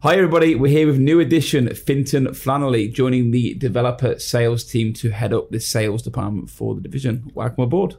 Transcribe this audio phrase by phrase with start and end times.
[0.00, 0.54] Hi, everybody.
[0.54, 5.50] We're here with new addition Fintan Flannelly joining the developer sales team to head up
[5.50, 7.32] the sales department for the division.
[7.34, 7.96] Welcome aboard.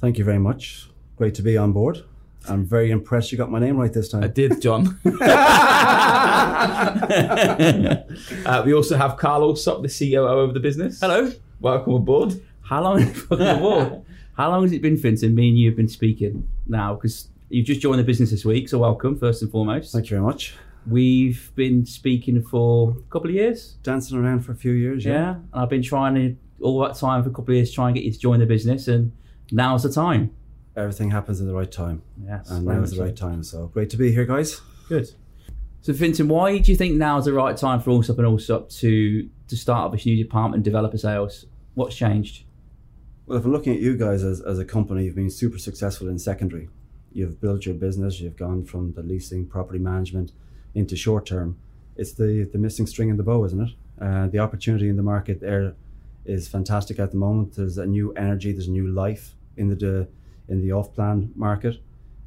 [0.00, 0.88] Thank you very much.
[1.18, 2.04] Great to be on board.
[2.48, 4.24] I'm very impressed you got my name right this time.
[4.24, 4.98] I did, John.
[8.46, 11.00] uh, we also have Carl Allsopp, the COO of the business.
[11.00, 11.30] Hello.
[11.60, 12.40] Welcome aboard.
[12.62, 13.02] How long?
[14.38, 15.34] how long has it been, Fintan?
[15.34, 18.70] Me and you have been speaking now because you've just joined the business this week.
[18.70, 19.92] So welcome, first and foremost.
[19.92, 20.54] Thank you very much.
[20.86, 23.76] We've been speaking for a couple of years.
[23.82, 25.30] Dancing around for a few years, Yeah, yeah.
[25.34, 27.94] and I've been trying to all that time for a couple of years try and
[27.94, 29.12] get you to join the business, and
[29.50, 30.30] now's the time.
[30.76, 33.42] Everything happens at the right time, Yes, and now's the right time.
[33.42, 34.60] So great to be here, guys.
[34.88, 35.10] Good.
[35.82, 39.28] So, Fintan, why do you think now's the right time for Allsopp and Allsopp to
[39.48, 41.46] to start up this new department, developer sales?
[41.74, 42.44] What's changed?
[43.26, 46.08] Well, if I'm looking at you guys as, as a company, you've been super successful
[46.08, 46.68] in secondary.
[47.12, 48.20] You've built your business.
[48.20, 50.32] You've gone from the leasing, property management,
[50.74, 51.58] into short term.
[51.96, 53.70] It's the the missing string in the bow, isn't it?
[54.00, 55.74] Uh, the opportunity in the market there
[56.24, 57.54] is fantastic at the moment.
[57.56, 58.52] There's a new energy.
[58.52, 60.08] There's new life in the de,
[60.48, 61.80] in the off plan market,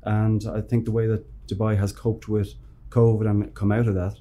[0.04, 2.54] and I think the way that Dubai has coped with
[2.90, 4.16] COVID and come out of that,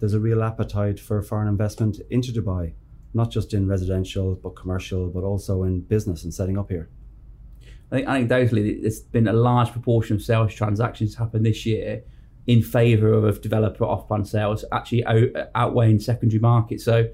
[0.00, 2.72] there's a real appetite for foreign investment into Dubai,
[3.14, 6.88] not just in residential but commercial, but also in business and setting up here.
[7.90, 12.02] I think anecdotally, there's been a large proportion of sales transactions happen this year
[12.48, 16.80] in favour of developer off-plan sales, actually out, outweighing secondary market.
[16.80, 17.04] So,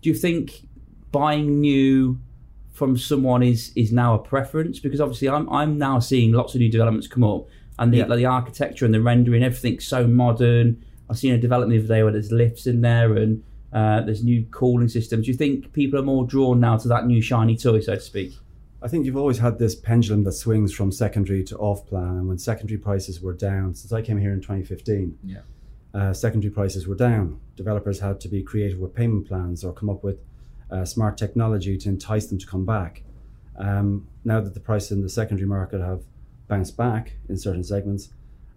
[0.00, 0.62] do you think
[1.12, 2.18] buying new
[2.72, 4.78] from someone is is now a preference?
[4.80, 7.46] Because obviously, I'm I'm now seeing lots of new developments come up,
[7.78, 8.06] and the Yeah.
[8.06, 10.82] like the architecture and the rendering, everything's so modern.
[11.10, 13.42] I've seen a development the other day where there's lifts in there and
[13.74, 15.26] uh, there's new cooling systems.
[15.26, 18.00] Do you think people are more drawn now to that new shiny toy, so to
[18.00, 18.32] speak?
[18.84, 22.18] I think you've always had this pendulum that swings from secondary to off plan.
[22.18, 25.38] And when secondary prices were down, since I came here in 2015, Yeah.
[25.94, 27.40] uh, secondary prices were down.
[27.56, 30.18] Developers had to be creative with payment plans or come up with
[30.70, 33.02] uh, smart technology to entice them to come back.
[33.56, 36.02] Um, now that the prices in the secondary market have
[36.46, 38.10] bounced back in certain segments,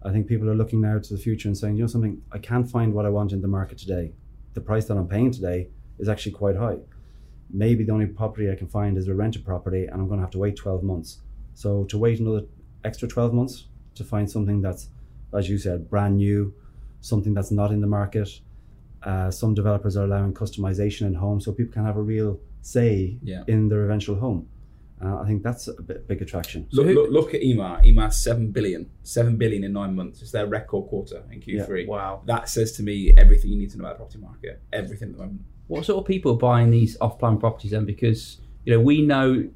[0.04, 2.40] I think people are looking now to the future and saying, you know something, I
[2.40, 4.12] can't find what I want in the market today.
[4.56, 5.70] The price that I'm paying today
[6.00, 6.80] is actually quite high.
[7.50, 10.24] Maybe the only property I can find is a rented property and I'm going to
[10.24, 11.20] have to wait 12 months.
[11.54, 12.46] So to wait another
[12.84, 13.66] extra 12 months
[13.96, 14.90] to find something that's,
[15.34, 16.54] as you said, brand new,
[17.02, 18.30] something that's not in the market.
[19.04, 23.18] Uh, some developers are allowing customization in homes so people can have a real say
[23.24, 23.44] Yeah.
[23.48, 24.48] in their eventual home.
[25.04, 26.68] Uh, I think that's a bit, big attraction.
[26.72, 27.84] Look, who- look, look at Emaar.
[27.86, 30.22] Emaar seven billion, seven billion in nine months.
[30.24, 31.88] It's their record quarter in Q3.
[31.88, 32.22] Wow.
[32.26, 34.62] That says to me everything you need to know about the property market.
[34.74, 35.42] Everything at the moment.
[35.68, 37.86] What sort of people are buying these off-plan properties then?
[37.86, 39.48] Because you know we know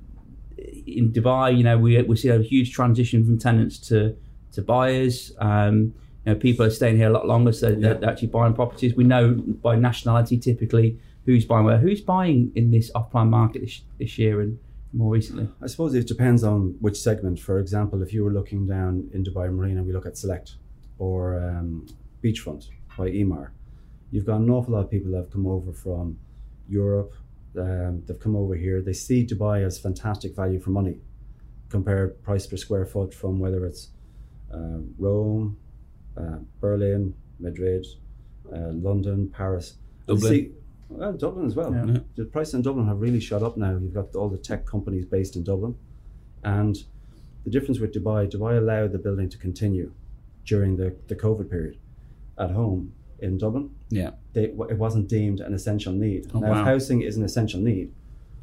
[0.86, 4.16] in Dubai, you know we we see a huge transition from tenants to
[4.52, 5.32] to buyers.
[5.40, 5.94] Um,
[6.26, 8.94] you know, people are staying here a lot longer, so they're, they're actually buying properties.
[8.96, 11.80] We know by nationality typically who's buying where.
[11.80, 14.60] Who's buying in this off-plan market this, this year and
[14.94, 15.48] more recently?
[15.62, 17.40] I suppose it depends on which segment.
[17.40, 20.56] For example, if you were looking down in Dubai Marina, we look at Select
[20.98, 21.86] or um,
[22.24, 23.52] Beachfront by Emaar.
[24.12, 26.18] You've got an awful lot of people that have come over from
[26.68, 27.14] Europe.
[27.58, 28.82] Um, they've come over here.
[28.82, 31.00] They see Dubai as fantastic value for money.
[31.70, 33.90] Compare price per square foot from whether it's
[34.54, 35.58] uh, Rome,
[36.18, 37.86] uh, Berlin, Madrid,
[38.54, 39.76] uh, London, Paris.
[40.08, 40.32] Dublin.
[40.32, 40.52] See,
[40.92, 41.74] well, Dublin as well.
[41.74, 42.00] Yeah.
[42.16, 43.72] The prices in Dublin have really shot up now.
[43.72, 45.76] You've got all the tech companies based in Dublin.
[46.44, 46.78] And
[47.44, 49.92] the difference with Dubai, Dubai allowed the building to continue
[50.46, 51.78] during the, the COVID period
[52.38, 53.72] at home in Dublin.
[53.90, 54.12] Yeah.
[54.34, 56.32] They, it wasn't deemed an essential need.
[56.34, 56.66] Oh, now, wow.
[56.66, 57.94] housing is an essential need.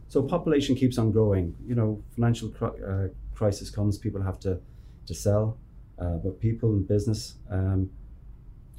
[0.08, 1.54] So population keeps on growing.
[1.66, 4.60] You know, financial cri- uh, crisis comes, people have to,
[5.06, 5.58] to sell.
[5.98, 7.90] Uh, but people in business, um,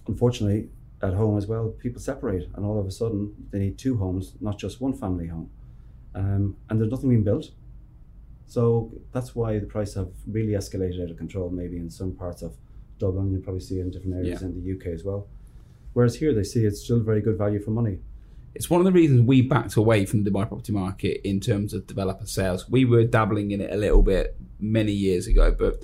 [0.08, 0.70] unfortunately,
[1.02, 4.34] at home as well, people separate, and all of a sudden they need two homes,
[4.42, 5.50] not just one family home.
[6.16, 7.52] Um, and there's nothing being built.
[8.46, 12.42] So that's why the price have really escalated out of control, maybe in some parts
[12.42, 12.56] of
[12.98, 13.32] Dublin.
[13.32, 14.48] You'll probably see it in different areas Yeah.
[14.48, 15.28] in the UK as well.
[15.94, 18.00] Whereas here they see it's still very good value for money.
[18.56, 21.74] It's one of the reasons we backed away from the Dubai property market in terms
[21.74, 22.68] of developer sales.
[22.70, 25.84] We were dabbling in it a little bit many years ago, but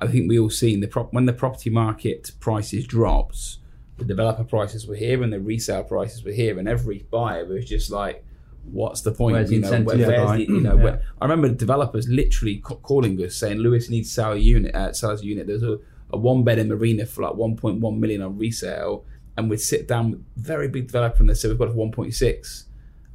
[0.00, 3.58] I think we all seen the prop when the property market prices dropped,
[3.98, 7.64] the developer prices were here and the resale prices were here, and every buyer was
[7.64, 8.24] just like,
[8.64, 10.82] "What's the point?" Where's you know, where- where's the, you know, Yeah.
[10.84, 14.92] where, I remember developers literally calling us saying, "Lewis needs to sell a unit, uh,
[14.92, 15.78] sell us a unit." There's a,
[16.10, 19.04] a one bed in Marina for like 1.1 million on resale,
[19.36, 22.66] and we'd sit down with very big developer and they said, "We've got a 1.6."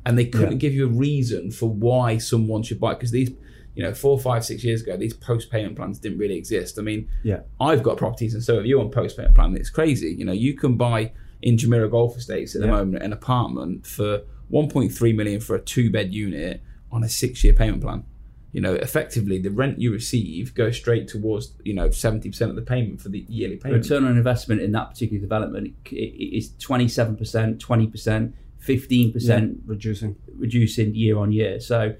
[0.05, 0.57] and they couldn't Yeah.
[0.57, 3.31] give you a reason for why someone should buy because these
[3.75, 6.81] you know four five six years ago these post payment plans didn't really exist i
[6.81, 7.41] mean Yeah.
[7.61, 10.31] i've got properties and so have you on post payment plan it's crazy you know
[10.33, 11.11] you can buy
[11.41, 12.73] in Jumeirah Golf Estates at the Yeah.
[12.73, 14.21] moment an apartment for
[14.51, 16.61] 1.3 million for a two bed unit
[16.91, 18.03] on a six year payment plan.
[18.51, 22.61] You know, effectively, the rent you receive goes straight towards you know 70% of the
[22.63, 23.83] payment for the yearly payment.
[23.83, 30.15] return on investment in that particular development i- i- is 27%, 20%, 15% reducing.
[30.35, 31.59] reducing year on year.
[31.59, 31.93] So,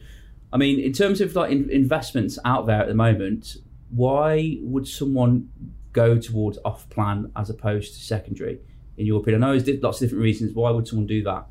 [0.51, 3.57] I mean, in terms of like in, investments out there at the moment,
[3.89, 5.49] why would someone
[5.93, 8.59] go towards off plan as opposed to secondary?
[8.97, 10.53] In your opinion, I know there's lots of different reasons.
[10.53, 11.45] Why would someone do that?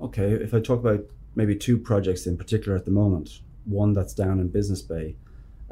[0.00, 1.00] Okay, if I talk about
[1.34, 5.16] maybe two projects in particular at the moment, one that's down in Business Bay.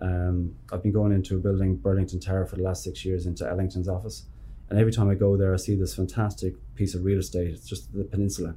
[0.00, 3.48] Um, I've been going into a building, Burlington Tower, for the last six years into
[3.48, 4.24] Ellington's office.
[4.68, 7.48] And every time I go there, I see this fantastic piece of real estate.
[7.48, 8.56] It's just the peninsula.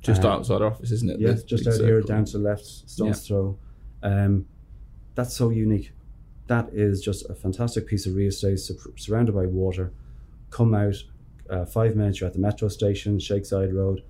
[0.00, 1.20] Just Um, outside our office, isn't it?
[1.20, 3.58] Yeah, The just out here, down to the left, stone's throw.
[4.02, 4.46] Um,
[5.14, 5.92] that's so unique.
[6.46, 9.92] That is just a fantastic piece of real estate sur- surrounded by water.
[10.50, 10.96] Come out,
[11.48, 14.02] uh, five minutes, you're at the metro station, Sheikh Zayed Road.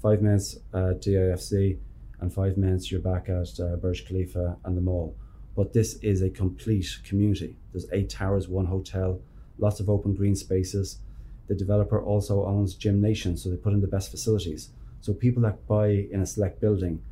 [0.00, 1.78] Five minutes, uh, DIFC,
[2.20, 5.16] and five minutes, you're back at uh, Burj Khalifa and the mall.
[5.56, 7.56] But this is a complete community.
[7.72, 9.20] There's eight towers, one hotel,
[9.58, 10.98] lots of open green spaces.
[11.46, 14.70] The developer also owns Gym Nation, so they put in the best facilities.
[15.02, 17.02] So people that buy in a select building,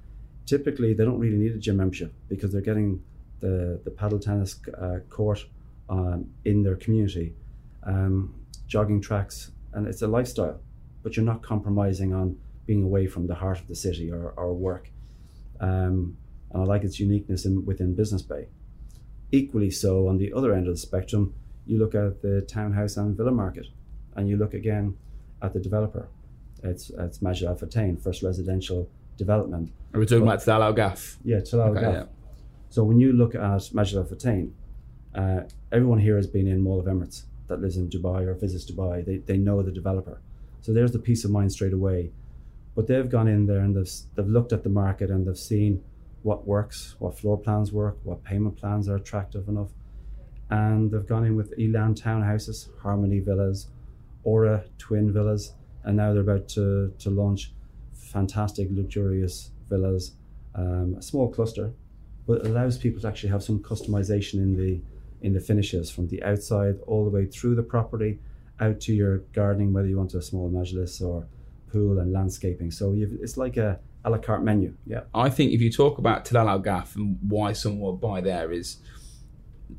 [0.46, 3.02] typically they don't really need a gym membership because they're getting
[3.40, 5.44] the the paddle tennis uh, court
[5.88, 7.34] um, in their community,
[7.82, 8.34] um,
[8.66, 10.60] jogging tracks, and it's a lifestyle.
[11.02, 14.54] But you're not compromising on being away from the heart of the city or, or
[14.54, 14.90] work.
[15.58, 16.16] Um,
[16.52, 18.46] and I like its uniqueness in, within Business Bay.
[19.32, 21.34] Equally so, on the other end of the spectrum,
[21.66, 23.66] you look at the townhouse and villa market,
[24.14, 24.96] and you look again
[25.42, 26.08] at the developer.
[26.62, 29.72] It's it's Majid Al Futtaim, first residential development.
[29.94, 31.16] Are we talking about Tilal Al Ghaf?
[31.24, 31.94] Yeah, Talal Okay, Gaff.
[31.94, 32.04] yeah.
[32.70, 34.52] So when you look at Majid Al Futtaim,
[35.14, 35.40] uh,
[35.72, 39.04] everyone here has been in Mall of Emirates that lives in Dubai or visits Dubai.
[39.04, 40.20] They, they know the developer.
[40.60, 42.12] So there's the peace of mind straight away.
[42.76, 45.82] But they've gone in there and they've, they've looked at the market and they've seen
[46.22, 49.70] what works, what floor plans work, what payment plans are attractive enough.
[50.50, 53.68] And they've gone in with Elan townhouses, Harmony Villas,
[54.22, 55.54] Aura Twin Villas,
[55.84, 57.52] and now they're about to, to launch
[57.94, 60.12] fantastic, luxurious villas,
[60.54, 61.72] um, a small cluster,
[62.26, 64.80] but allows people to actually have some customization in the
[65.22, 68.18] in the finishes from the outside all the way through the property
[68.58, 71.26] out to your gardening, whether you want a small majlis or
[71.70, 72.70] pool and landscaping.
[72.70, 74.74] So it's like a a la carte menu.
[74.86, 75.02] Yeah.
[75.14, 78.50] I think if you talk about Talal Al Gaff and why someone will buy there
[78.50, 78.78] is,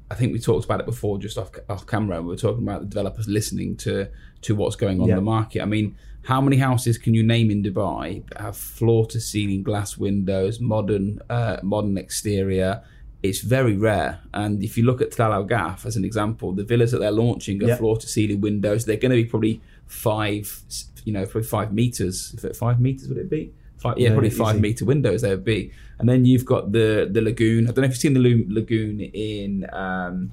[0.10, 2.22] I think we talked about it before just off, off camera.
[2.22, 4.08] We were talking about the developers listening to
[4.42, 5.14] to what's going on Yeah.
[5.14, 5.62] in the market.
[5.62, 9.64] I mean, how many houses can you name in Dubai that have floor to ceiling
[9.64, 12.82] glass windows, modern uh, modern exterior?
[13.24, 14.20] It's very rare.
[14.34, 17.12] And if you look at Tilal Al Ghaf as an example, the villas that they're
[17.12, 17.76] launching are Yeah.
[17.78, 18.86] floor to ceiling windows.
[18.86, 20.62] They're going to be probably five,
[21.06, 22.34] you know, probably five meters.
[22.36, 23.54] If it five meters would it be?
[23.82, 24.38] Five, yeah, Yeah, probably easy.
[24.38, 25.72] five meter windows there would be.
[26.00, 27.62] And then you've got the the lagoon.
[27.68, 30.32] I don't know if you've seen the lagoon in um,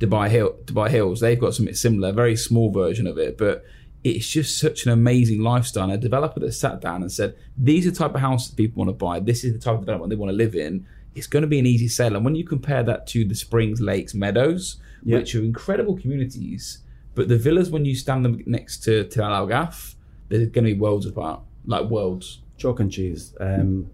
[0.00, 1.20] Dubai Hill, Dubai Hills.
[1.20, 3.64] They've got something similar, a very small version of it, but
[4.02, 5.84] it's just such an amazing lifestyle.
[5.84, 8.78] And a developer that sat down and said, "These are the type of houses people
[8.84, 9.20] want to buy.
[9.20, 11.60] This is the type of development they want to live in." It's going to be
[11.60, 12.14] an easy sell.
[12.16, 14.64] And when you compare that to the Springs, Lakes, Meadows,
[15.04, 15.18] Yeah.
[15.18, 16.78] which are incredible communities,
[17.14, 19.94] but the villas when you stand them next to Tilal Al Ghaf,
[20.28, 22.40] they're going to be worlds apart, like worlds.
[22.64, 23.34] Chalk and cheese.
[23.40, 23.90] Um,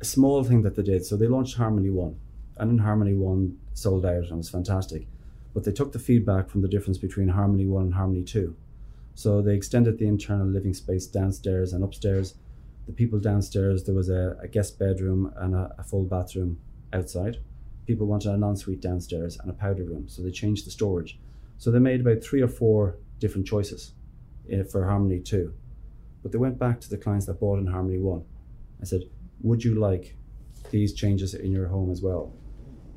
[0.00, 1.04] a small thing that they did.
[1.04, 2.14] So they launched Harmony One,
[2.56, 5.08] and in Harmony One sold out and was fantastic.
[5.52, 8.54] But they took the feedback from the difference between Harmony One and Harmony Two.
[9.16, 12.34] So they extended the internal living space downstairs and upstairs.
[12.86, 16.60] The people downstairs, there was a, a guest bedroom and a, a full bathroom
[16.92, 17.38] outside.
[17.88, 21.18] People wanted an ensuite downstairs and a powder room, so they changed the storage.
[21.58, 23.94] So they made about three or four different choices
[24.48, 25.52] eh, for Harmony 2.
[26.26, 28.24] But they went back to the clients that bought in Harmony 1
[28.80, 29.02] and said,
[29.42, 30.16] Would you like
[30.72, 32.32] these changes in your home as well?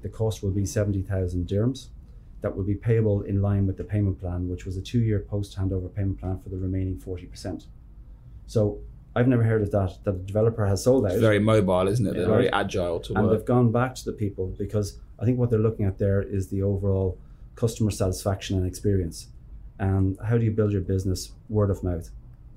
[0.02, 1.90] The cost will be 70,000 dirhams.
[2.42, 5.20] That will be payable in line with the payment plan, which was a two year
[5.20, 7.68] post handover payment plan for the remaining 40%.
[8.48, 8.80] So
[9.16, 12.08] I've never heard of that, that a developer has sold out It's very mobile, isn't
[12.08, 12.16] it?
[12.16, 13.32] They're very agile to and work.
[13.32, 16.24] And they've gone back to the people because I think what they're looking at there
[16.24, 17.20] is the overall
[17.54, 19.28] customer satisfaction and experience.
[19.78, 21.34] And how do you build your business?
[21.48, 22.10] Word of mouth.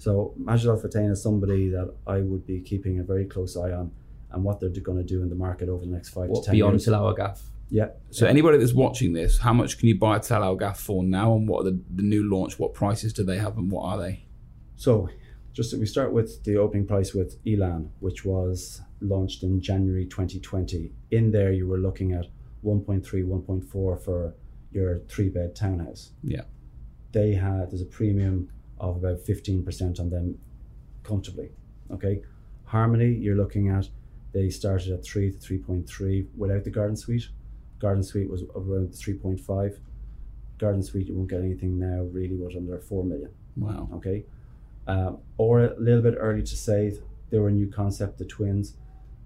[0.03, 3.71] So Majid Al Futtaim is somebody that I would be keeping a very close eye
[3.71, 3.93] on
[4.33, 6.47] and what they're going to do in the market over the next five What to
[6.47, 6.89] ten beyond years.
[6.89, 7.41] Tilawah Gaff?
[7.71, 7.91] Yeah.
[8.11, 11.37] So anybody that's watching this, how much can you buy Tilal Al Ghaf for now,
[11.37, 12.59] and what are the, the new launch?
[12.59, 14.25] What prices do they have, and what are they?
[14.75, 15.09] So,
[15.53, 20.91] just we start with the opening price with Elan, which was launched in January 2020.
[21.13, 22.27] In there, you were looking at
[22.65, 24.35] 1.3, 1.4 for
[24.73, 26.11] your three bed townhouse.
[26.25, 26.43] Yeah.
[27.13, 28.49] They had there's a premium
[28.83, 30.39] of about 15% on them
[31.05, 31.51] comfortably.
[31.91, 32.23] Okay,
[32.65, 33.89] Harmony, you're looking at
[34.33, 37.29] they started at 3 to 3.3 without the garden suite.
[37.79, 39.79] Garden suite was around 3.5.
[40.59, 43.31] Garden suite, you won't get anything now really was under 4 million.
[43.57, 43.89] Wow.
[43.95, 44.25] Okay,
[44.87, 46.99] um, or a little bit early to say
[47.31, 48.77] they were a new concept, the twins.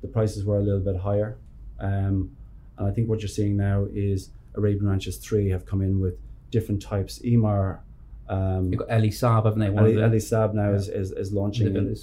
[0.02, 1.38] The prices were a little bit higher.
[1.78, 2.36] Um,
[2.78, 6.18] and I think what you're seeing now is Arabian Ranches 3 have come in with
[6.50, 7.20] different types.
[7.20, 7.80] Emaar,
[8.28, 9.70] um, You've got Elie Saab, haven't they?
[9.70, 10.76] One Ali, of the, Elie Saab now Yeah.
[10.76, 11.94] is, is, is launching,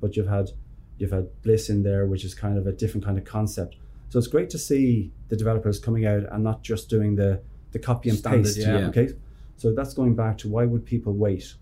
[0.00, 0.50] but you've had
[0.98, 3.76] you've had Bliss in there, which is kind of a different kind of concept.
[4.10, 7.40] So it's great to see the developers coming out and not just doing the
[7.72, 8.58] the copy and Standard, paste.
[8.58, 8.88] yeah.
[8.88, 9.08] Okay,
[9.56, 11.54] so that's going back to why would people wait?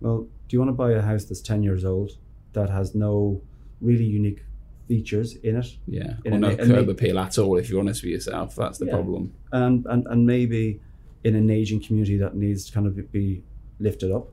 [0.00, 2.12] Well, do you want to buy a house that's ten years old
[2.54, 3.40] that has no
[3.80, 4.44] really unique
[4.88, 6.14] features in it, Yeah.
[6.24, 8.56] In Or no a curb appeal at all, if you're honest with yourself.
[8.56, 8.92] That's the Yeah.
[8.94, 9.32] problem.
[9.52, 10.80] and, and and maybe
[11.24, 13.42] in an aging community that needs to kind of be
[13.82, 14.28] lifted up.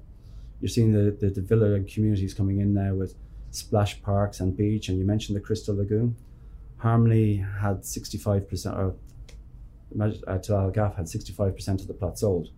[0.61, 3.15] You're seeing the, the, the villa communities coming in now with
[3.51, 6.15] splash parks and beach, and you mentioned the Crystal Lagoon.
[6.77, 8.95] Harmony had 65%, or
[9.99, 12.49] uh, Ghaf had 65% of the plot sold.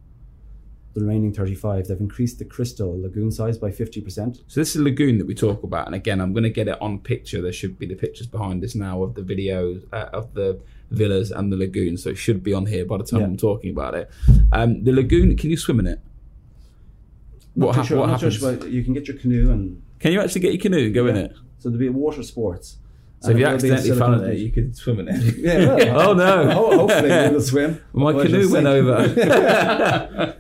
[0.94, 4.44] The remaining 35, they've increased the Crystal Lagoon size by 50%.
[4.48, 6.68] So this is a Lagoon that we talk about, and again, I'm going to get
[6.68, 7.42] it on picture.
[7.42, 10.60] There should be the pictures behind us now of the videos uh, of the
[10.92, 13.28] villas and the lagoon, so it should be on here by the time Yeah.
[13.28, 14.10] I'm talking about it.
[14.52, 16.02] Um, the lagoon, can you swim in it?
[17.56, 18.36] Not What, too hap- sure- what not happens?
[18.38, 20.94] sure, but you can get your canoe and Can you actually get your canoe and
[20.94, 21.34] go in it?
[21.60, 22.78] so there'll be a water sports.
[23.20, 25.36] So if you it will accidentally fell in Silicon it, you could swim in it.
[25.38, 26.50] Yeah, well, oh no!
[26.78, 27.80] Hopefully they will swim.
[27.94, 28.98] My canoe went over.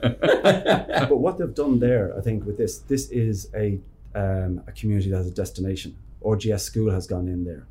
[0.02, 3.80] but what they've done there, I think, with this, this is a
[4.16, 5.96] um, a community that has a destination.
[6.24, 7.66] RGS School has gone in there,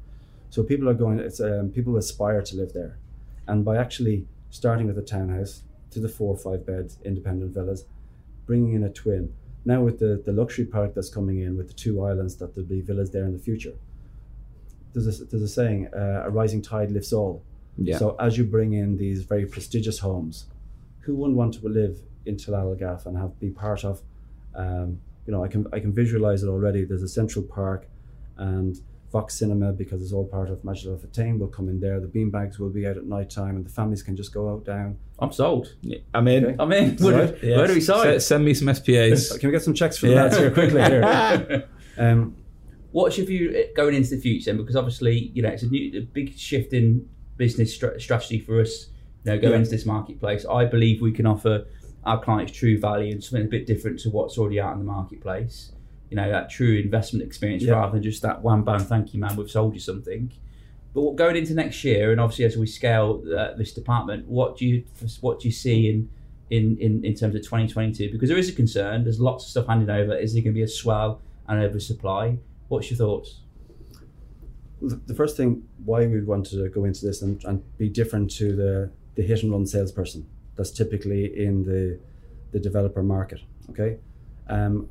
[0.51, 1.19] so people are going.
[1.19, 2.97] It's um, people aspire to live there,
[3.49, 7.85] and by actually starting with a townhouse to the four or five bed independent villas,
[8.51, 9.33] bringing in a twin.
[9.65, 12.75] Now with the the luxury product that's coming in with the two islands that there'll
[12.79, 13.77] be villas there in the future.
[14.93, 17.35] There's a, there's a saying, uh, a rising tide lifts all.
[17.77, 17.99] yeah.
[18.03, 20.37] So as you bring in these very prestigious homes,
[21.05, 21.95] who wouldn't want to live
[22.27, 24.03] in Tilal Ghaf and have be part of?
[24.63, 24.89] Um,
[25.27, 26.81] you know, I can I can visualize it already.
[26.89, 27.81] There's a central park,
[28.37, 28.73] and
[29.13, 31.99] Vox Cinema because it's all part of Majid Al Futtaim will come in there.
[32.01, 34.65] The beanbags will be out at night time, and the families can just go out
[34.65, 34.99] down.
[35.19, 35.75] I'm sold.
[36.15, 36.45] I'm in.
[36.47, 36.57] Okay.
[36.59, 36.97] I'm in.
[36.99, 37.41] Where, right.
[37.41, 38.07] do- where do we sign?
[38.15, 39.37] S- send me some SPAs.
[39.39, 40.23] Can we get some checks for the Yeah.
[40.23, 40.81] lads here quickly?
[40.83, 41.69] Here.
[41.99, 42.37] Um,
[42.93, 44.53] What's your view uh, going into the future?
[44.55, 48.61] Because obviously, you know, it's a new, a big shift in business stra- strategy for
[48.61, 48.87] us.
[49.25, 49.59] You know, going Yeah.
[49.59, 51.67] into this marketplace, I believe we can offer
[52.05, 54.85] our clients true value and something a bit different to what's already out in the
[54.87, 55.73] marketplace.
[56.11, 57.75] You know, that true investment experience Yeah.
[57.75, 60.33] rather than just that one bang, thank you, man, we've sold you something.
[60.93, 64.57] But what- going into next year, and obviously as we scale uh, this department, what
[64.59, 64.85] do you
[65.21, 66.09] what do you see in
[66.51, 68.11] in, in, in terms of 2022?
[68.11, 69.05] Because there is a concern.
[69.05, 70.17] There's lots of stuff handing over.
[70.17, 72.39] Is there going to be a swell and oversupply?
[72.69, 73.41] What's your thoughts?
[74.83, 78.31] the the first thing why we'd want to go into this and, and be different
[78.31, 80.27] to the, the hit and run salesperson
[80.57, 81.99] that's typically in the
[82.53, 83.41] the developer market.
[83.71, 83.99] Okay,
[84.49, 84.89] um,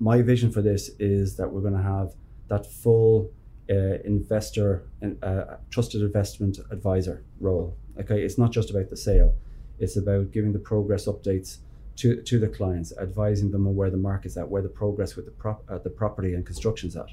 [0.00, 2.14] my vision for this is that we're going to have
[2.48, 3.30] that full
[3.70, 7.76] uh, investor and uh, trusted investment advisor role.
[8.00, 9.34] Okay, it's not just about the sale;
[9.78, 11.58] it's about giving the progress updates
[11.96, 15.26] to to the clients, advising them on where the market's at, where the progress with
[15.26, 17.10] the prop, uh, the property and construction's at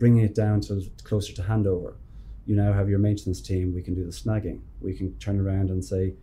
[0.00, 1.94] bringing it down to closer to handover.
[2.46, 3.72] You now have your maintenance team.
[3.72, 4.60] We can do the snagging.
[4.80, 6.14] We can turn around and say,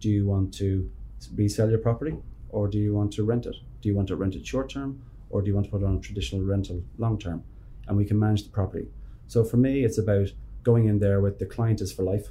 [0.00, 0.88] do you want to
[1.34, 2.16] resell your property
[2.48, 3.56] or do you want to rent it?
[3.86, 5.00] Do you want to rent it short term
[5.30, 7.44] or do you want to put on a traditional rental long term?
[7.86, 8.88] And we can manage the property.
[9.28, 10.32] So for me, it's about
[10.64, 12.26] going in there with the client is for life,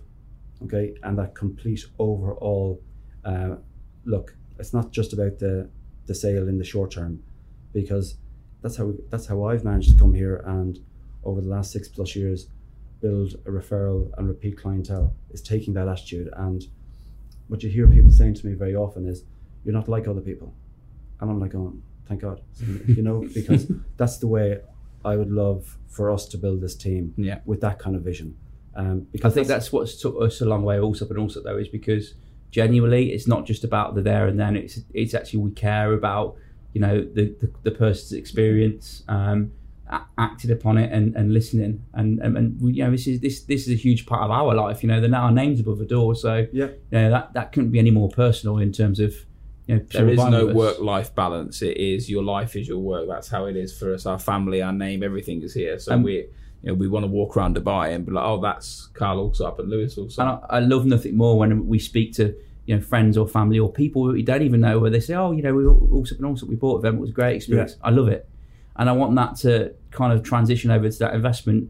[0.65, 2.83] okay, and that complete overall
[3.23, 3.55] uh,
[4.03, 4.35] look.
[4.59, 5.69] It's not just about the
[6.07, 7.23] the sale in the short term,
[7.71, 8.17] because
[8.61, 10.77] that's how that's how I've managed to come here and
[11.23, 12.47] over the last six plus years
[12.99, 16.65] build a referral and repeat clientele is taking that attitude and
[17.47, 19.23] what you hear people saying to me very often is
[19.63, 20.53] you're not like other people
[21.19, 21.73] and I'm like oh,
[22.07, 22.41] thank God.
[22.87, 24.59] You know because that's the way
[25.03, 27.39] I would love for us to build this team Yeah.
[27.45, 28.35] with that kind of vision.
[28.75, 31.69] Um, I think that's what's took us a long way also and also though is
[31.69, 32.13] because
[32.51, 34.55] genuinely it's not just about the there and then.
[34.55, 36.35] It's it's actually we care about
[36.73, 39.51] you know the the, the person's experience um
[40.17, 41.83] acted upon it and, and listening.
[41.93, 44.31] And, and and we, you know this is this this is a huge part of
[44.31, 46.15] our life you know the now our names above the door.
[46.15, 46.65] So yeah.
[46.65, 49.15] you know that that couldn't be any more personal in terms of
[49.67, 51.61] you know There is no work life balance.
[51.61, 53.07] It is your life is your work.
[53.07, 54.05] That's how it is for us.
[54.05, 55.79] Our family, our name, everything is here.
[55.79, 56.27] So Um, we, you
[56.63, 59.69] know, we want to walk around Dubai and be like, oh, that's Carl Allsopp and
[59.69, 63.27] Lewis And I, I love nothing more when we speak to you know friends or
[63.27, 66.15] family or people you don't even know where they say, oh, you know, we also
[66.15, 66.95] been also we bought them.
[66.97, 67.75] It was a great experience.
[67.83, 68.27] I love it,
[68.75, 71.69] and I want that to kind of transition over to that investment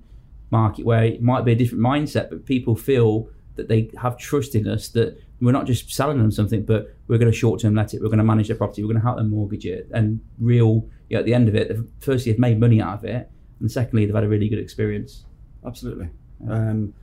[0.52, 4.56] market where it might be a different mindset, but people feel that they have trust
[4.56, 7.76] in us that we're not just selling them something, but we're going to short term
[7.76, 8.02] let it.
[8.02, 8.84] We're going to manage their property.
[8.84, 10.88] We're going to help them mortgage it, and real.
[11.10, 13.72] You know, at the end of it, firstly, they've made money out of it, and
[13.72, 15.26] secondly, they've had a really good experience.
[15.66, 16.10] Absolutely.
[16.50, 16.94] Um,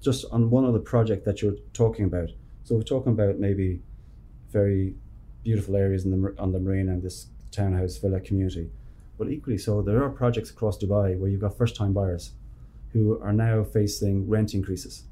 [0.00, 2.30] just on one other project that you're talking about.
[2.64, 3.82] So we're talking about maybe
[4.50, 4.94] very
[5.44, 8.70] beautiful areas in the, on the marina and this townhouse villa community.
[9.18, 12.32] But equally so, there are projects across Dubai where you've got first time buyers
[12.92, 15.04] who are now facing rent increases.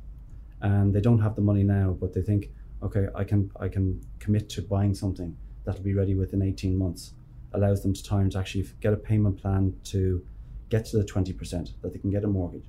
[0.63, 2.51] And they don't have the money now, but they think,
[2.83, 7.13] okay, I can I can commit to buying something that'll be ready within 18 months.
[7.53, 10.25] Allows them to time to actually get a payment plan to
[10.69, 12.67] get to the 20% that they can get a mortgage.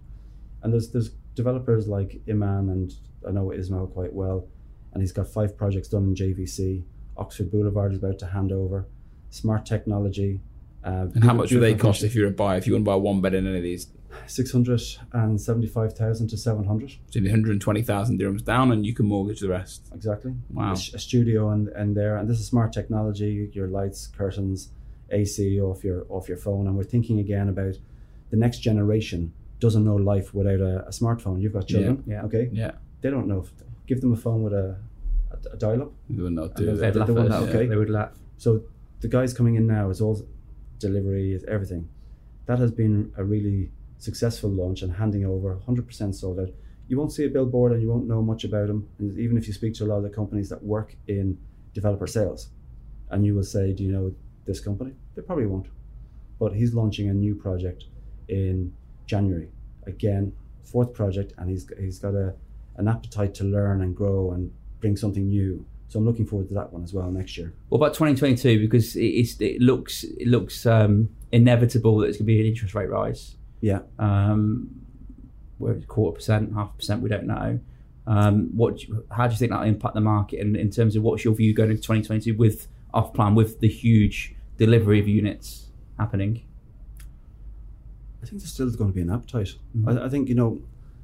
[0.64, 2.94] And there's there's developers like Iman and
[3.28, 4.48] I know Ismail quite well,
[4.94, 6.84] and he's got five projects done in JVC.
[7.18, 8.88] Oxford Boulevard is about to hand over.
[9.30, 10.42] Smart technology.
[10.84, 12.58] Uh, and how much do they cost if you're a buyer?
[12.58, 13.88] If you want to buy one bed in any of these,
[14.26, 14.82] six hundred
[15.14, 16.92] and seventy-five thousand to seven hundred.
[17.12, 19.90] So one hundred twenty thousand dirhams down, and you can mortgage the rest.
[19.94, 20.34] Exactly.
[20.50, 20.72] Wow.
[20.72, 23.50] A, a studio and and there, and this is smart technology.
[23.54, 24.70] Your lights, curtains,
[25.12, 27.76] AC off your off your phone, and we're thinking again about
[28.32, 31.40] the next generation doesn't know life without a, a smartphone.
[31.40, 32.24] You've got children, yeah, yeah.
[32.24, 32.50] okay?
[32.52, 32.72] Yeah.
[33.02, 33.42] They don't know.
[33.42, 33.52] If,
[33.86, 34.76] give them a phone with a,
[35.32, 35.92] a, a dial-up.
[36.10, 36.66] They would not do.
[36.66, 37.66] They, would laugh they, laugh, okay?
[37.68, 38.12] they would laugh.
[38.38, 38.64] So
[39.02, 40.20] the guys coming in now is all
[40.82, 41.90] delivery, is everything.
[42.46, 46.50] That has been a really successful launch and handing over 100% sold out.
[46.88, 48.90] You won't see a billboard and you won't know much about them.
[49.00, 51.38] And even if you speak to a lot of the companies that work in
[51.74, 52.50] developer sales,
[53.12, 54.14] and you will say, "Do you know
[54.46, 55.68] this company?" They probably won't.
[56.40, 57.86] But he's launching a new project
[58.28, 58.74] in
[59.06, 59.50] January.
[59.86, 60.34] Again,
[60.64, 62.34] fourth project, and he's he's got a
[62.78, 65.66] an appetite to learn and grow and bring something new.
[65.92, 67.54] So I'm looking forward to that one as well next year.
[67.68, 68.62] What about 2022?
[68.62, 72.74] Because it, it looks it looks um, inevitable that it's going to be an interest
[72.74, 73.36] rate rise.
[73.60, 73.80] Yeah.
[74.00, 74.70] Um,
[75.58, 77.60] where it's quarter percent, half percent, we don't know.
[78.08, 78.82] Um, what?
[78.82, 80.40] You, how do you think that will impact the market?
[80.40, 83.68] And in terms of what's your view going into 2022 with off plan, with the
[83.68, 86.42] huge delivery of units happening?
[88.24, 89.56] I think there's still going to be an appetite.
[89.78, 89.90] Mm-hmm.
[89.90, 90.62] I, I, think you know,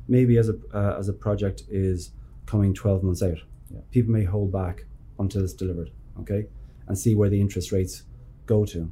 [0.07, 2.11] maybe as a uh, as a project is
[2.45, 3.39] coming 12 months out,
[3.71, 3.81] yeah.
[3.91, 4.85] people may hold back
[5.19, 6.47] until it's delivered, okay,
[6.87, 8.03] and see where the interest rates
[8.45, 8.91] go to.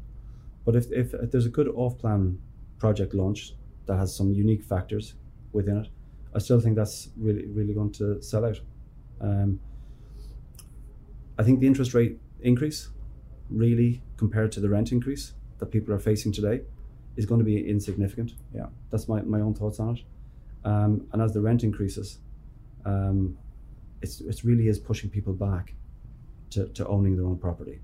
[0.66, 2.40] But if, if, if there's a good off-plan
[2.80, 3.54] project launch
[3.86, 5.14] that has some unique factors
[5.54, 5.88] within it,
[6.34, 8.60] I still think that's really really going to sell out.
[9.22, 9.60] Um,
[11.38, 12.90] I think the interest rate increase,
[13.50, 16.62] really compared to the rent increase that people are facing today,
[17.16, 18.34] is going to be insignificant.
[18.54, 20.04] Yeah, that's my, my own thoughts on it.
[20.66, 22.20] Um, and as the rent increases,
[22.86, 23.38] um,
[24.02, 25.74] it's it really is pushing people back
[26.52, 27.80] to, to owning their own property.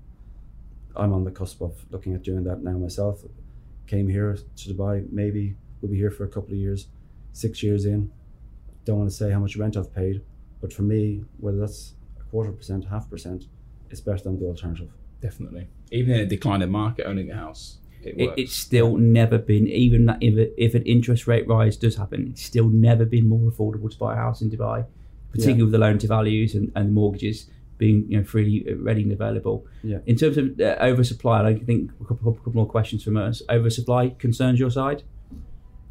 [0.96, 3.22] I'm on the cusp of looking at doing that now myself.
[3.86, 6.88] Came here to Dubai, maybe we'll be here for a couple of years.
[7.32, 8.10] Six years in,
[8.84, 10.22] don't want to say how much rent I've paid,
[10.60, 13.46] but for me, whether that's a quarter percent, half percent,
[13.90, 14.90] it's better than the alternative.
[15.20, 19.68] Definitely, even in a declining market, owning a house it it, it's still never been
[19.68, 23.90] even if, if an interest rate rise does happen, it's still never been more affordable
[23.90, 24.84] to buy a house in Dubai,
[25.32, 25.64] particularly yeah.
[25.64, 29.12] with the loan to values and, and mortgages being you know freely uh, ready and
[29.12, 29.66] available.
[29.82, 29.98] Yeah.
[30.06, 33.42] In terms of uh, oversupply, I think a couple, couple more questions from us.
[33.48, 35.02] Oversupply concerns your side?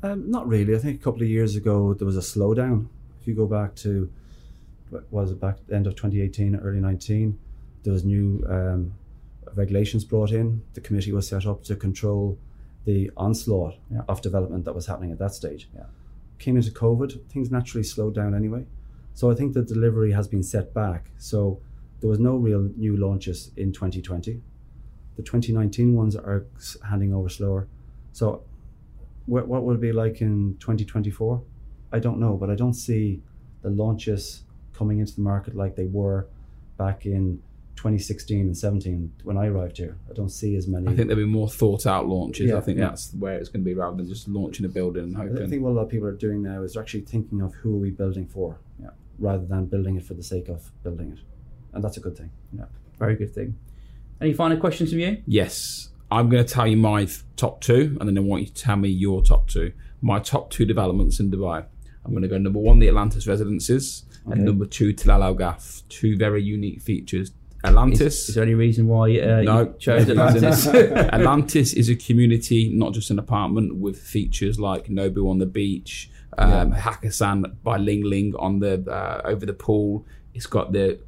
[0.04, 0.75] Um, not really.
[0.75, 2.88] I think a couple of years ago there was a slowdown.
[3.19, 4.10] If you go back to
[4.89, 7.38] what was it back end of 2018, early 19,
[7.84, 8.93] there was new um,
[9.56, 10.62] regulations brought in.
[10.73, 12.38] The committee was set up to control
[12.86, 14.01] the onslaught yeah.
[14.08, 15.69] of development that was happening at that stage.
[15.75, 15.84] Yeah.
[16.39, 18.65] Came into COVID, things naturally slowed down anyway.
[19.13, 21.12] So I think the delivery has been set back.
[21.17, 21.60] So
[22.00, 24.41] there was no real new launches in 2020.
[25.15, 26.45] The 2019 ones are
[26.88, 27.67] handing over slower.
[28.13, 28.43] So
[29.26, 31.41] what, what will it be like in 2024?
[31.91, 33.21] I don't know, but I don't see
[33.62, 34.43] the launches
[34.74, 36.28] coming into the market like they were
[36.78, 37.41] back in
[37.76, 39.97] 2016 and 17 when I arrived here.
[40.10, 40.88] I don't see as many.
[40.88, 42.50] I think there'll be more thought out launches.
[42.50, 42.89] Yeah, I think yeah.
[42.89, 45.43] that's where it's going to be rather than just launching a building and hoping.
[45.43, 47.76] I think what a lot of people are doing now is actually thinking of who
[47.76, 48.89] are we building for, yeah.
[49.19, 51.19] Rather than building it for the sake of building it,
[51.74, 52.32] and that's a good thing.
[52.58, 52.65] Yeah,
[52.97, 53.58] very good thing.
[54.19, 55.21] Any final questions from you?
[55.26, 58.54] Yes, I'm going to tell you my top two, and then I want you to
[58.54, 59.74] tell me your top two.
[60.02, 61.65] My top two developments in Dubai.
[62.04, 64.34] I'm going to go number one, the Atlantis Residences, okay.
[64.34, 65.88] and number two, Tilal Al Ghaf.
[65.89, 67.32] Two very unique features,
[67.63, 68.24] Atlantis.
[68.24, 69.60] Is, is, there any reason why uh, no.
[69.62, 70.67] you chose Atlantis?
[70.67, 76.10] Atlantis is a community, not just an apartment, with features like Nobu on the beach,
[76.38, 76.80] um, yeah.
[76.80, 80.06] Hakkasan by Ling Ling on the uh, over the pool.
[80.34, 81.00] It's got the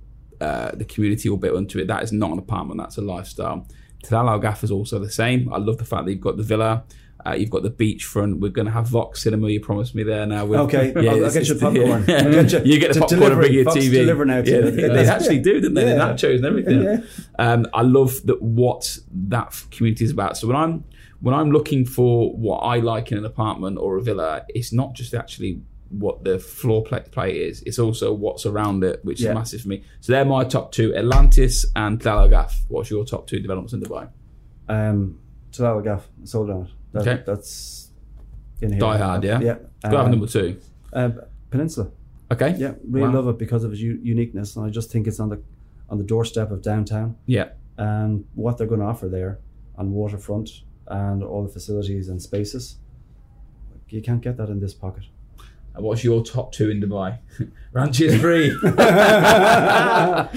[0.41, 1.87] uh, the community all built into it.
[1.87, 3.67] That is not an apartment; that's a lifestyle.
[4.03, 5.51] Tilal Al Ghaf is also the same.
[5.53, 6.83] I love the fact that you've got the villa.
[7.25, 8.39] Uh, you've got the beachfront.
[8.39, 9.49] We're going to have Vox Cinema.
[9.49, 10.45] You promised me there now.
[10.45, 12.05] With, Okay, I'll- I'll get you popcorn.
[12.07, 12.23] yeah.
[12.43, 13.91] Get you- you get the popcorn and bring your Vox TV.
[13.91, 14.71] deliver now yeah, you.
[14.71, 15.85] they, they actually do, didn't they?
[15.85, 15.97] The Yeah.
[16.13, 16.83] nachos and everything.
[16.83, 16.97] Yeah.
[17.39, 20.37] Um, I love that what that community is about.
[20.37, 20.83] So when I'm
[21.21, 24.93] when I'm looking for what I like in an apartment or a villa, it's not
[24.93, 27.61] just actually what the floor play, play is.
[27.65, 29.29] It's also what's around it, which Yeah.
[29.29, 29.83] is massive for me.
[30.01, 32.27] So they're my top two: Atlantis and Tel
[32.67, 34.09] What's your top two developments in Dubai?
[34.67, 35.19] Um,
[35.53, 36.69] Talal sold on it.
[36.93, 37.23] That, Okay.
[37.25, 37.89] That's
[38.61, 38.79] in here.
[38.79, 39.39] Die Hard, yeah?
[39.41, 39.57] Yeah.
[39.89, 40.55] Go have Um, number two.
[40.93, 41.09] uh,
[41.49, 41.89] Peninsula.
[42.31, 42.55] Okay.
[42.57, 43.15] Yeah, really Wow.
[43.15, 45.39] love it because of its u- uniqueness, and I just think it's on the
[45.89, 47.49] on the doorstep of downtown, Yeah.
[47.77, 49.37] and what they're going to offer there
[49.77, 52.77] on waterfront and all the facilities and spaces.
[53.89, 55.03] You can't get that in this pocket.
[55.75, 57.19] And what's your top two in Dubai?
[57.73, 58.51] Ranch is free.
[58.65, 60.27] uh,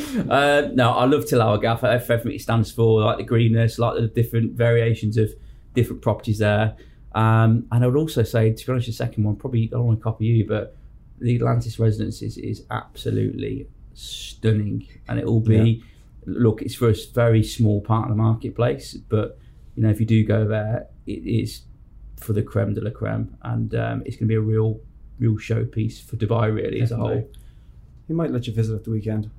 [0.75, 1.85] no, I love Tilal Ghaf.
[1.85, 5.31] Everything it stands for, like the greenness, like the different variations of
[5.77, 6.77] different properties there.
[7.15, 9.87] Um, and I would also say, to be honest, the second one probably I don't
[9.87, 10.77] want to copy you, but
[11.19, 15.83] the Atlantis residence is, is absolutely stunning, and it will be.
[16.29, 19.39] Look, it's for a very small part of the marketplace, but
[19.77, 21.62] you know if you do go there, it is
[22.17, 24.81] for the creme de la creme, and um, it's going to be a real,
[25.21, 27.31] real showpiece for Dubai, really as a whole.
[28.09, 29.31] You might let you visit at the weekend.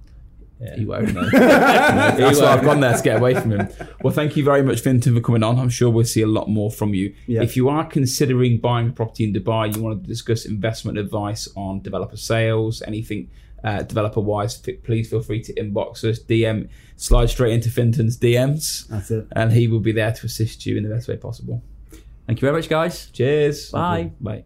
[0.76, 1.14] He won't.
[1.14, 3.70] No, That's why I've gone there to get away from him.
[4.02, 5.60] Well, thank you very much, Fintan, for coming on.
[5.60, 7.14] I'm sure we'll see a lot more from you.
[7.28, 7.44] Yeah.
[7.44, 11.48] If you are considering buying a property in Dubai, you want to discuss investment advice
[11.56, 13.30] on developer sales, anything
[13.64, 18.88] uh, developer wise, please feel free to inbox us, DM, slide straight into Fintan's DMs,
[18.88, 19.28] That's it.
[19.34, 21.64] and he will be there to assist you in the best way possible.
[22.26, 23.10] Thank you very much, guys.
[23.12, 23.72] Cheers.
[23.72, 24.12] Bye.
[24.20, 24.44] Bye.